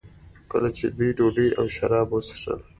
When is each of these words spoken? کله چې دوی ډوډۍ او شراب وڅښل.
کله 0.51 0.69
چې 0.77 0.85
دوی 0.97 1.09
ډوډۍ 1.17 1.49
او 1.59 1.65
شراب 1.75 2.07
وڅښل. 2.11 2.59